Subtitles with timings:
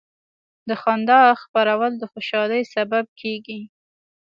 [0.67, 3.61] د خندا خپرول د خوشحالۍ سبب کېږي.